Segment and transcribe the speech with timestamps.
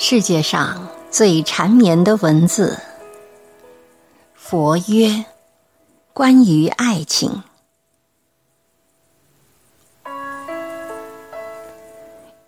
[0.00, 2.78] 世界上最缠绵的文字，
[4.32, 5.24] 佛曰：
[6.12, 7.42] 关于爱情。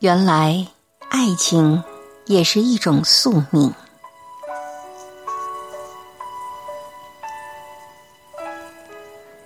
[0.00, 0.66] 原来，
[1.08, 1.82] 爱情
[2.26, 3.72] 也是一种宿命。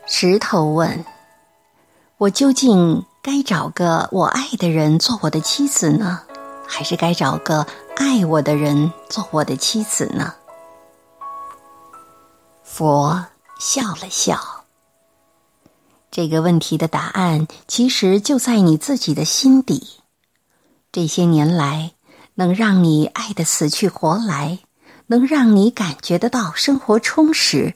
[0.09, 1.05] 石头问
[2.19, 6.23] ：“我究竟该找个我爱的人做我的妻子呢，
[6.66, 7.66] 还是该找个
[7.97, 10.34] 爱我的人做我的妻子呢？”
[12.65, 13.27] 佛
[13.59, 14.38] 笑了笑。
[16.11, 20.01] 这个问题的答案其实就在你自己的心底。
[20.91, 21.93] 这些年来，
[22.35, 24.59] 能让你爱的死去活来，
[25.07, 27.74] 能让你感觉得到生活充实。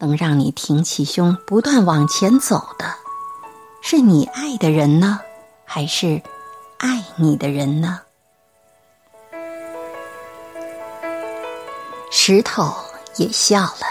[0.00, 2.94] 能让你挺起胸不断往前走的，
[3.82, 5.18] 是你爱的人呢，
[5.64, 6.22] 还是
[6.78, 7.98] 爱你的人呢？
[12.30, 12.74] 石头
[13.16, 13.86] 也笑了。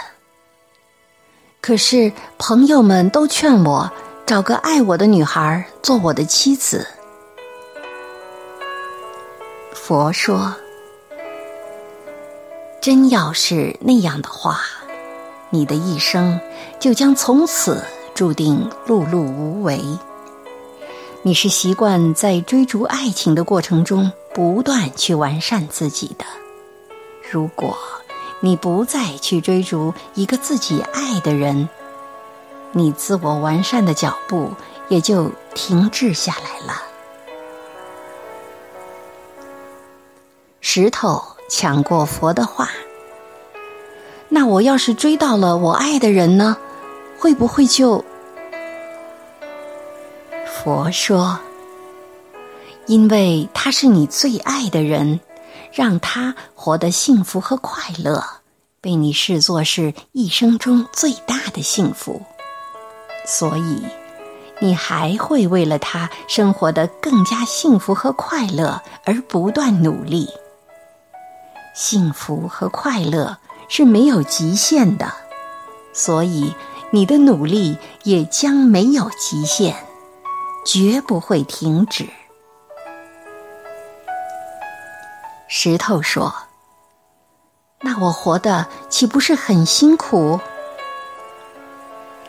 [1.60, 3.90] 可是朋友们都劝我
[4.24, 6.86] 找个爱我的女孩做我的妻子。
[9.72, 10.54] 佛说
[12.80, 14.60] ：“真要是那样的话。”
[15.50, 16.40] 你的一生
[16.78, 17.82] 就将从此
[18.14, 19.80] 注定碌碌无为。
[21.22, 26.24] 你是习惯在追逐爱情的过程中不断去完善自己的。
[27.28, 27.76] 如果
[28.40, 31.68] 你不再去追逐一个自己爱的人，
[32.72, 34.52] 你自我完善的脚步
[34.88, 36.82] 也就停滞下来了。
[40.60, 42.68] 石头抢过佛的话。
[44.28, 46.58] 那我要是追到了我爱的人呢，
[47.18, 48.04] 会不会就？
[50.46, 51.38] 佛说，
[52.86, 55.18] 因为他是你最爱的人，
[55.72, 58.24] 让他活得幸福和快乐，
[58.80, 62.22] 被你视作是一生中最大的幸福，
[63.26, 63.82] 所以
[64.60, 70.28] 你还会为了他生活的更加幸福和快乐而不断努力。
[71.74, 73.38] 幸福和快乐。
[73.70, 75.12] 是没有极限的，
[75.92, 76.54] 所以
[76.90, 79.76] 你的努力也将没有极限，
[80.64, 82.08] 绝不会停止。
[85.48, 86.32] 石头说
[87.82, 90.38] ：“那我活的岂不是很辛苦？”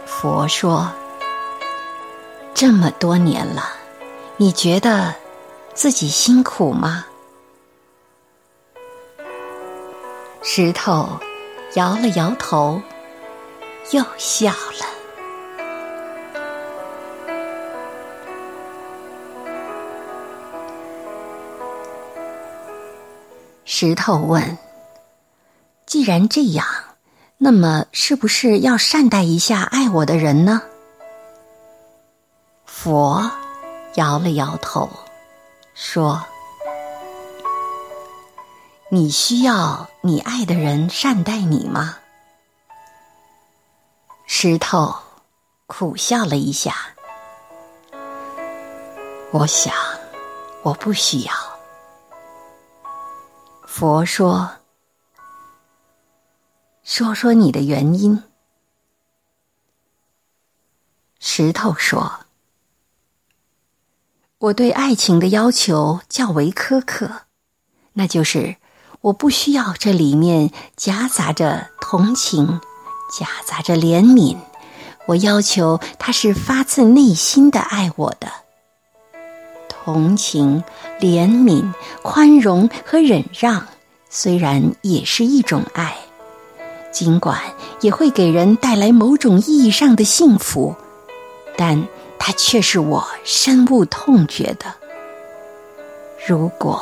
[0.08, 0.92] 佛说
[2.56, 3.64] ：“这么多年了，
[4.38, 5.14] 你觉得
[5.74, 7.06] 自己辛苦吗？”
[10.42, 11.20] 石头。
[11.76, 12.82] 摇了摇头，
[13.92, 14.99] 又笑了。
[23.72, 24.58] 石头问
[25.86, 26.66] ：“既然这样，
[27.38, 30.64] 那么是不是要善待一下爱我的人呢？”
[32.66, 33.30] 佛
[33.94, 34.90] 摇了摇头，
[35.76, 36.20] 说。
[38.90, 41.96] 你需要你爱的人善待你吗？
[44.26, 44.96] 石头
[45.68, 46.74] 苦笑了一下。
[49.30, 49.72] 我想，
[50.64, 51.49] 我不需要。
[53.80, 54.58] 佛说
[56.84, 58.22] ：“说说你的原因。”
[61.18, 62.26] 石头说
[64.40, 67.22] ：“我对爱情的要求较为苛刻，
[67.94, 68.58] 那就是。”
[69.00, 72.60] 我不需要这里面夹杂着同情，
[73.18, 74.38] 夹杂着怜悯。
[75.08, 78.30] 我要求他是发自内心的爱我的。
[79.92, 80.64] 同情、
[81.00, 81.74] 怜悯、
[82.04, 83.66] 宽容和忍让，
[84.08, 85.96] 虽然也是一种爱，
[86.92, 87.42] 尽管
[87.82, 90.76] 也会给人带来某种意义上的幸福，
[91.58, 91.88] 但
[92.20, 94.74] 它却是我深恶痛绝的。
[96.28, 96.80] 如果。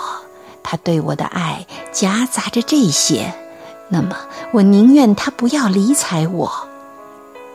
[0.69, 3.33] 他对我的爱夹杂着这些，
[3.87, 4.17] 那么
[4.51, 6.51] 我宁愿他不要理睬我，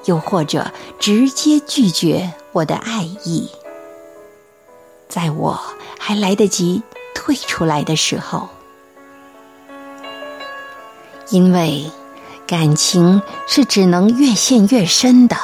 [0.07, 3.51] 又或者直接拒绝我的爱意。
[5.13, 5.61] 在我
[5.99, 6.83] 还来得及
[7.15, 8.49] 退出来的时候，
[11.29, 11.91] 因为
[12.47, 15.37] 感情是只能越陷越深的，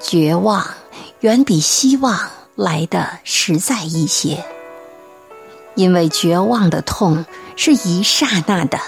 [0.00, 0.66] 绝望
[1.20, 4.44] 远比希望来的实在一些。
[5.76, 8.80] 因为绝望的痛是一刹那的，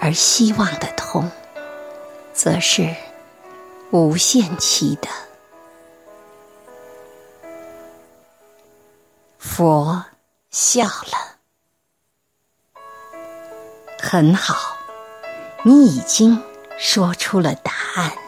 [0.00, 1.30] 而希望的痛，
[2.32, 2.88] 则是
[3.90, 5.08] 无限期的。
[9.54, 10.02] 佛
[10.50, 11.36] 笑了。
[14.00, 14.78] 很好
[15.62, 16.42] 你已经
[16.78, 18.21] 说出了答案。